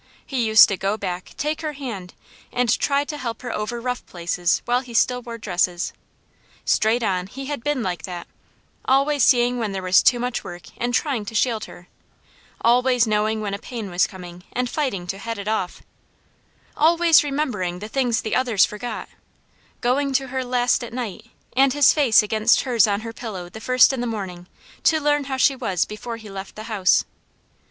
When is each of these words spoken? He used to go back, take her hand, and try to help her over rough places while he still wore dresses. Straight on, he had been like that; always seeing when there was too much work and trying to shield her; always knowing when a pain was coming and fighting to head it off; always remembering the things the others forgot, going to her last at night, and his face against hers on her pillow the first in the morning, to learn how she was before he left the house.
He 0.25 0.47
used 0.47 0.67
to 0.69 0.77
go 0.77 0.97
back, 0.97 1.29
take 1.37 1.61
her 1.61 1.73
hand, 1.73 2.15
and 2.51 2.75
try 2.79 3.03
to 3.03 3.19
help 3.19 3.43
her 3.43 3.51
over 3.51 3.79
rough 3.79 4.03
places 4.07 4.63
while 4.65 4.79
he 4.79 4.95
still 4.95 5.21
wore 5.21 5.37
dresses. 5.37 5.93
Straight 6.65 7.03
on, 7.03 7.27
he 7.27 7.45
had 7.45 7.63
been 7.63 7.83
like 7.83 8.01
that; 8.05 8.25
always 8.83 9.23
seeing 9.23 9.59
when 9.59 9.73
there 9.73 9.83
was 9.83 10.01
too 10.01 10.19
much 10.19 10.43
work 10.43 10.63
and 10.79 10.91
trying 10.91 11.23
to 11.25 11.35
shield 11.35 11.65
her; 11.65 11.87
always 12.61 13.05
knowing 13.05 13.41
when 13.41 13.53
a 13.53 13.59
pain 13.59 13.91
was 13.91 14.07
coming 14.07 14.41
and 14.53 14.71
fighting 14.71 15.05
to 15.05 15.19
head 15.19 15.37
it 15.37 15.47
off; 15.47 15.83
always 16.75 17.23
remembering 17.23 17.77
the 17.77 17.87
things 17.87 18.21
the 18.23 18.33
others 18.35 18.65
forgot, 18.65 19.07
going 19.81 20.13
to 20.13 20.29
her 20.29 20.43
last 20.43 20.83
at 20.83 20.93
night, 20.93 21.27
and 21.55 21.73
his 21.73 21.93
face 21.93 22.23
against 22.23 22.61
hers 22.61 22.87
on 22.87 23.01
her 23.01 23.13
pillow 23.13 23.49
the 23.49 23.61
first 23.61 23.93
in 23.93 24.01
the 24.01 24.07
morning, 24.07 24.47
to 24.81 24.99
learn 24.99 25.25
how 25.25 25.37
she 25.37 25.55
was 25.55 25.85
before 25.85 26.17
he 26.17 26.27
left 26.27 26.55
the 26.55 26.63
house. 26.63 27.05